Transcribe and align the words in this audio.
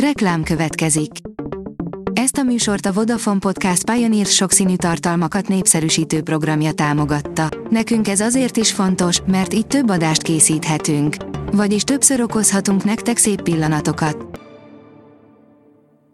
Reklám 0.00 0.42
következik. 0.42 1.10
Ezt 2.12 2.36
a 2.36 2.42
műsort 2.42 2.86
a 2.86 2.92
Vodafone 2.92 3.38
Podcast 3.38 3.90
Pioneer 3.90 4.26
sokszínű 4.26 4.76
tartalmakat 4.76 5.48
népszerűsítő 5.48 6.22
programja 6.22 6.72
támogatta. 6.72 7.48
Nekünk 7.70 8.08
ez 8.08 8.20
azért 8.20 8.56
is 8.56 8.72
fontos, 8.72 9.20
mert 9.26 9.54
így 9.54 9.66
több 9.66 9.90
adást 9.90 10.22
készíthetünk. 10.22 11.16
Vagyis 11.52 11.82
többször 11.82 12.20
okozhatunk 12.20 12.84
nektek 12.84 13.16
szép 13.16 13.42
pillanatokat. 13.42 14.40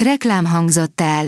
Reklám 0.04 0.44
hangzott 0.44 1.00
el. 1.00 1.26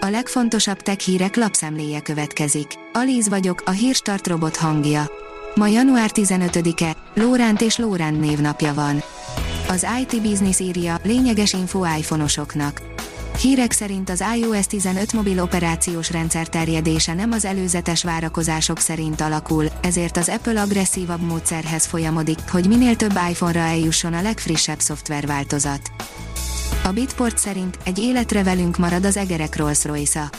A 0.00 0.06
legfontosabb 0.06 0.78
tech 0.78 0.98
hírek 0.98 1.36
lapszemléje 1.36 2.00
következik. 2.00 2.66
Alíz 2.92 3.28
vagyok, 3.28 3.62
a 3.64 3.70
hírstart 3.70 4.26
robot 4.26 4.56
hangja. 4.56 5.10
Ma 5.54 5.66
január 5.66 6.10
15-e, 6.14 6.96
Lóránt 7.14 7.60
és 7.60 7.76
Lóránt 7.76 8.20
névnapja 8.20 8.74
van. 8.74 9.02
Az 9.68 9.86
IT 10.00 10.22
Business 10.22 10.60
írja, 10.60 10.96
lényeges 11.02 11.52
info 11.52 11.84
iPhone-osoknak. 11.98 12.82
Hírek 13.40 13.72
szerint 13.72 14.10
az 14.10 14.24
iOS 14.36 14.66
15 14.66 15.12
mobil 15.12 15.40
operációs 15.42 16.10
rendszer 16.10 16.48
terjedése 16.48 17.14
nem 17.14 17.32
az 17.32 17.44
előzetes 17.44 18.02
várakozások 18.02 18.78
szerint 18.78 19.20
alakul, 19.20 19.64
ezért 19.82 20.16
az 20.16 20.28
Apple 20.28 20.60
agresszívabb 20.60 21.20
módszerhez 21.20 21.86
folyamodik, 21.86 22.38
hogy 22.50 22.68
minél 22.68 22.96
több 22.96 23.18
iPhone-ra 23.30 23.60
eljusson 23.60 24.12
a 24.12 24.22
legfrissebb 24.22 24.80
szoftverváltozat. 24.80 25.90
A 26.84 26.92
Bitport 26.92 27.38
szerint 27.38 27.78
egy 27.84 27.98
életre 27.98 28.42
velünk 28.42 28.76
marad 28.76 29.04
az 29.04 29.16
egerek 29.16 29.56
Rolls-Royce-a 29.56 30.30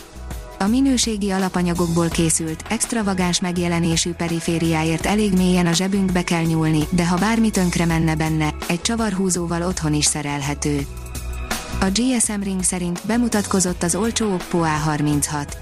a 0.66 0.68
minőségi 0.68 1.32
alapanyagokból 1.32 2.08
készült, 2.08 2.64
extravagáns 2.70 3.40
megjelenésű 3.40 4.12
perifériáért 4.12 5.05
elég 5.05 5.34
mélyen 5.34 5.66
a 5.66 5.74
zsebünkbe 5.74 6.24
kell 6.24 6.44
nyúlni, 6.44 6.84
de 6.90 7.08
ha 7.08 7.18
bármi 7.18 7.50
tönkre 7.50 7.86
menne 7.86 8.16
benne, 8.16 8.55
egy 8.68 8.82
csavarhúzóval 8.82 9.62
otthon 9.62 9.94
is 9.94 10.05
szerelhető. 10.05 10.86
A 11.80 11.86
GSM 11.86 12.41
Ring 12.41 12.63
szerint 12.63 13.02
bemutatkozott 13.08 13.84
az 13.84 13.96
olcsó 13.96 14.34
Oppo 14.34 14.62
A36. 14.63 15.54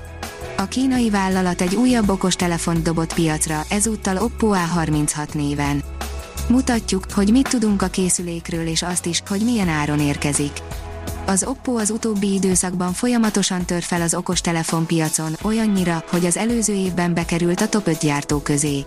A 0.57 0.65
kínai 0.65 1.09
vállalat 1.09 1.61
egy 1.61 1.75
újabb 1.75 2.09
okos 2.09 2.35
telefont 2.35 2.83
dobott 2.83 3.13
piacra, 3.13 3.63
ezúttal 3.69 4.17
Oppo 4.17 4.51
A36 4.53 5.33
néven. 5.33 5.83
Mutatjuk, 6.49 7.05
hogy 7.13 7.31
mit 7.31 7.49
tudunk 7.49 7.81
a 7.81 7.87
készülékről 7.87 8.67
és 8.67 8.81
azt 8.81 9.05
is, 9.05 9.23
hogy 9.27 9.41
milyen 9.41 9.69
áron 9.69 9.99
érkezik. 9.99 10.51
Az 11.25 11.43
Oppo 11.43 11.75
az 11.75 11.89
utóbbi 11.89 12.33
időszakban 12.33 12.93
folyamatosan 12.93 13.65
tör 13.65 13.81
fel 13.81 14.01
az 14.01 14.13
okostelefon 14.13 14.85
piacon, 14.85 15.35
olyannyira, 15.43 16.03
hogy 16.09 16.25
az 16.25 16.37
előző 16.37 16.73
évben 16.73 17.13
bekerült 17.13 17.61
a 17.61 17.67
top 17.67 17.87
5 17.87 17.97
gyártó 17.97 18.39
közé. 18.39 18.85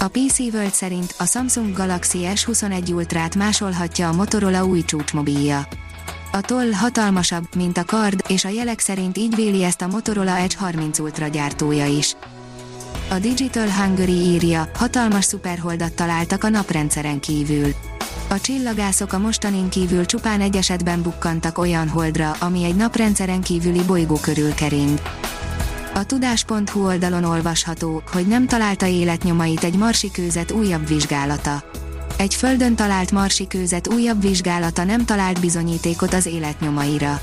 A 0.00 0.08
PC 0.08 0.38
World 0.38 0.72
szerint 0.72 1.14
a 1.18 1.26
Samsung 1.26 1.76
Galaxy 1.76 2.18
S21 2.34 2.94
Ultra-t 2.94 3.34
másolhatja 3.34 4.08
a 4.08 4.12
Motorola 4.12 4.64
új 4.64 4.82
csúcsmobilja. 4.84 5.66
A 6.32 6.40
toll 6.40 6.72
hatalmasabb, 6.72 7.54
mint 7.56 7.78
a 7.78 7.84
kard, 7.84 8.24
és 8.28 8.44
a 8.44 8.48
jelek 8.48 8.80
szerint 8.80 9.18
így 9.18 9.34
véli 9.34 9.64
ezt 9.64 9.82
a 9.82 9.86
Motorola 9.86 10.36
Edge 10.36 10.56
30 10.58 10.98
Ultra 10.98 11.26
gyártója 11.26 11.86
is. 11.86 12.16
A 13.10 13.18
Digital 13.18 13.70
Hungary 13.70 14.12
írja, 14.12 14.70
hatalmas 14.74 15.24
szuperholdat 15.24 15.92
találtak 15.92 16.44
a 16.44 16.48
naprendszeren 16.48 17.20
kívül. 17.20 17.74
A 18.32 18.40
csillagászok 18.40 19.12
a 19.12 19.18
mostanin 19.18 19.68
kívül 19.68 20.06
csupán 20.06 20.40
egy 20.40 20.56
esetben 20.56 21.02
bukkantak 21.02 21.58
olyan 21.58 21.88
holdra, 21.88 22.30
ami 22.30 22.64
egy 22.64 22.74
naprendszeren 22.74 23.42
kívüli 23.42 23.80
bolygó 23.86 24.14
körül 24.14 24.54
kering. 24.54 25.00
A 25.94 26.06
tudás.hu 26.06 26.84
oldalon 26.84 27.24
olvasható, 27.24 28.02
hogy 28.12 28.26
nem 28.26 28.46
találta 28.46 28.86
életnyomait 28.86 29.64
egy 29.64 29.76
marsi 29.76 30.10
kőzet 30.10 30.50
újabb 30.50 30.86
vizsgálata. 30.86 31.62
Egy 32.18 32.34
földön 32.34 32.74
talált 32.74 33.10
marsi 33.10 33.46
kőzet 33.46 33.88
újabb 33.88 34.20
vizsgálata 34.20 34.84
nem 34.84 35.04
talált 35.04 35.40
bizonyítékot 35.40 36.14
az 36.14 36.26
életnyomaira. 36.26 37.20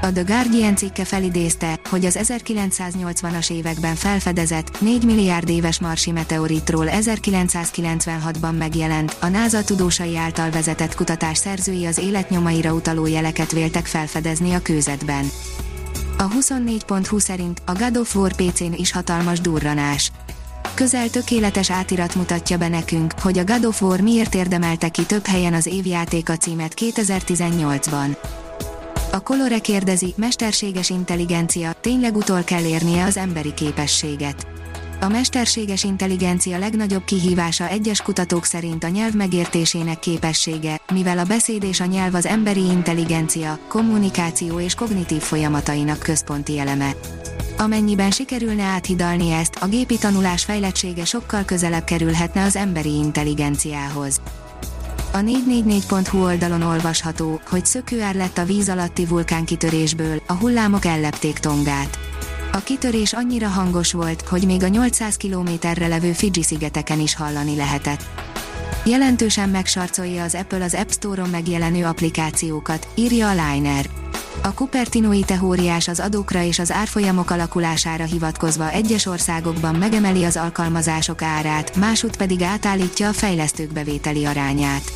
A 0.00 0.12
The 0.12 0.22
Guardian 0.22 0.76
cikke 0.76 1.04
felidézte, 1.04 1.80
hogy 1.90 2.04
az 2.04 2.18
1980-as 2.22 3.50
években 3.50 3.94
felfedezett, 3.94 4.80
4 4.80 5.04
milliárd 5.04 5.48
éves 5.48 5.80
marsi 5.80 6.10
meteoritról 6.10 6.86
1996-ban 6.90 8.56
megjelent, 8.58 9.16
a 9.20 9.26
NASA 9.26 9.64
tudósai 9.64 10.16
által 10.16 10.50
vezetett 10.50 10.94
kutatás 10.94 11.38
szerzői 11.38 11.86
az 11.86 11.98
életnyomaira 11.98 12.72
utaló 12.72 13.06
jeleket 13.06 13.52
véltek 13.52 13.86
felfedezni 13.86 14.52
a 14.52 14.62
kőzetben. 14.62 15.30
A 16.18 16.28
24.20 16.28 17.18
szerint 17.18 17.62
a 17.64 17.72
God 17.72 17.96
of 17.96 18.16
War 18.16 18.32
PC-n 18.32 18.72
is 18.72 18.92
hatalmas 18.92 19.40
durranás. 19.40 20.10
Közel 20.74 21.10
tökéletes 21.10 21.70
átirat 21.70 22.14
mutatja 22.14 22.56
be 22.56 22.68
nekünk, 22.68 23.12
hogy 23.20 23.38
a 23.38 23.44
God 23.44 23.64
of 23.64 23.82
War 23.82 24.00
miért 24.00 24.34
érdemelte 24.34 24.88
ki 24.88 25.02
több 25.02 25.26
helyen 25.26 25.54
az 25.54 25.66
évjátéka 25.66 26.36
címet 26.36 26.74
2018-ban. 26.76 28.16
A 29.10 29.20
Colore 29.20 29.58
kérdezi, 29.58 30.14
mesterséges 30.16 30.90
intelligencia, 30.90 31.72
tényleg 31.80 32.16
utol 32.16 32.42
kell 32.42 32.64
érnie 32.64 33.04
az 33.04 33.16
emberi 33.16 33.54
képességet. 33.54 34.46
A 35.00 35.08
mesterséges 35.08 35.84
intelligencia 35.84 36.58
legnagyobb 36.58 37.04
kihívása 37.04 37.68
egyes 37.68 38.02
kutatók 38.02 38.44
szerint 38.44 38.84
a 38.84 38.88
nyelv 38.88 39.12
megértésének 39.14 39.98
képessége, 39.98 40.80
mivel 40.92 41.18
a 41.18 41.24
beszéd 41.24 41.62
és 41.62 41.80
a 41.80 41.84
nyelv 41.84 42.14
az 42.14 42.26
emberi 42.26 42.64
intelligencia, 42.64 43.58
kommunikáció 43.68 44.60
és 44.60 44.74
kognitív 44.74 45.20
folyamatainak 45.20 45.98
központi 45.98 46.58
eleme. 46.58 46.90
Amennyiben 47.58 48.10
sikerülne 48.10 48.62
áthidalni 48.62 49.30
ezt, 49.30 49.56
a 49.60 49.66
gépi 49.66 49.98
tanulás 49.98 50.44
fejlettsége 50.44 51.04
sokkal 51.04 51.44
közelebb 51.44 51.84
kerülhetne 51.84 52.42
az 52.42 52.56
emberi 52.56 52.94
intelligenciához. 52.94 54.20
A 55.18 55.20
444.hu 55.20 56.24
oldalon 56.24 56.62
olvasható, 56.62 57.40
hogy 57.48 57.66
szökőár 57.66 58.14
lett 58.14 58.38
a 58.38 58.44
víz 58.44 58.68
alatti 58.68 59.06
vulkánkitörésből, 59.06 60.22
a 60.26 60.32
hullámok 60.32 60.84
ellepték 60.84 61.38
Tongát. 61.38 61.98
A 62.52 62.58
kitörés 62.58 63.12
annyira 63.12 63.48
hangos 63.48 63.92
volt, 63.92 64.22
hogy 64.22 64.46
még 64.46 64.62
a 64.62 64.68
800 64.68 65.16
kilométerre 65.16 65.86
levő 65.86 66.12
Fiji 66.12 66.42
szigeteken 66.42 67.00
is 67.00 67.14
hallani 67.14 67.56
lehetett. 67.56 68.04
Jelentősen 68.84 69.48
megsarcolja 69.48 70.22
az 70.22 70.34
Apple 70.34 70.64
az 70.64 70.74
App 70.74 70.90
Store-on 70.90 71.28
megjelenő 71.28 71.84
applikációkat, 71.84 72.88
írja 72.94 73.28
a 73.28 73.52
Liner. 73.52 74.07
A 74.42 74.48
Cupertinoi 74.48 75.24
teóriás 75.24 75.88
az 75.88 76.00
adókra 76.00 76.42
és 76.42 76.58
az 76.58 76.72
árfolyamok 76.72 77.30
alakulására 77.30 78.04
hivatkozva 78.04 78.70
egyes 78.70 79.06
országokban 79.06 79.74
megemeli 79.74 80.24
az 80.24 80.36
alkalmazások 80.36 81.22
árát, 81.22 81.76
másút 81.76 82.16
pedig 82.16 82.42
átállítja 82.42 83.08
a 83.08 83.12
fejlesztők 83.12 83.72
bevételi 83.72 84.24
arányát. 84.24 84.92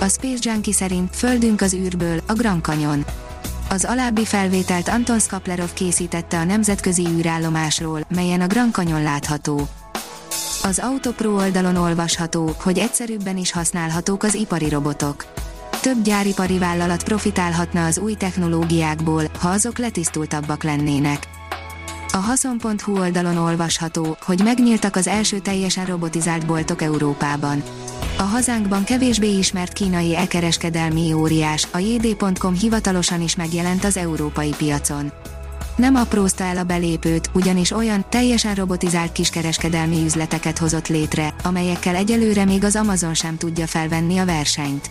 A 0.00 0.08
Space 0.08 0.50
Junkie 0.50 0.72
szerint 0.72 1.16
Földünk 1.16 1.60
az 1.60 1.74
űrből, 1.74 2.20
a 2.26 2.32
Grand 2.32 2.62
Canyon. 2.62 3.04
Az 3.68 3.84
alábbi 3.84 4.24
felvételt 4.24 4.88
Anton 4.88 5.18
Skaplerov 5.18 5.72
készítette 5.72 6.38
a 6.38 6.44
nemzetközi 6.44 7.06
űrállomásról, 7.06 8.00
melyen 8.14 8.40
a 8.40 8.46
Grand 8.46 8.72
Canyon 8.72 9.02
látható. 9.02 9.68
Az 10.62 10.78
Autopro 10.78 11.34
oldalon 11.34 11.76
olvasható, 11.76 12.54
hogy 12.62 12.78
egyszerűbben 12.78 13.36
is 13.36 13.52
használhatók 13.52 14.22
az 14.22 14.34
ipari 14.34 14.68
robotok 14.68 15.24
több 15.80 16.02
gyáripari 16.02 16.58
vállalat 16.58 17.04
profitálhatna 17.04 17.84
az 17.84 17.98
új 17.98 18.14
technológiákból, 18.14 19.24
ha 19.38 19.48
azok 19.48 19.78
letisztultabbak 19.78 20.62
lennének. 20.62 21.28
A 22.12 22.16
haszon.hu 22.16 22.98
oldalon 22.98 23.36
olvasható, 23.36 24.16
hogy 24.20 24.40
megnyíltak 24.44 24.96
az 24.96 25.06
első 25.06 25.38
teljesen 25.38 25.86
robotizált 25.86 26.46
boltok 26.46 26.82
Európában. 26.82 27.62
A 28.18 28.22
hazánkban 28.22 28.84
kevésbé 28.84 29.38
ismert 29.38 29.72
kínai 29.72 30.16
e-kereskedelmi 30.16 31.12
óriás, 31.12 31.68
a 31.70 31.78
jd.com 31.78 32.54
hivatalosan 32.54 33.20
is 33.20 33.36
megjelent 33.36 33.84
az 33.84 33.96
európai 33.96 34.54
piacon. 34.56 35.12
Nem 35.76 35.94
aprózta 35.94 36.44
el 36.44 36.56
a 36.56 36.64
belépőt, 36.64 37.30
ugyanis 37.32 37.70
olyan, 37.70 38.04
teljesen 38.08 38.54
robotizált 38.54 39.12
kiskereskedelmi 39.12 40.04
üzleteket 40.04 40.58
hozott 40.58 40.88
létre, 40.88 41.34
amelyekkel 41.42 41.94
egyelőre 41.94 42.44
még 42.44 42.64
az 42.64 42.76
Amazon 42.76 43.14
sem 43.14 43.36
tudja 43.36 43.66
felvenni 43.66 44.18
a 44.18 44.24
versenyt. 44.24 44.90